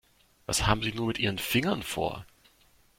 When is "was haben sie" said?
0.47-0.93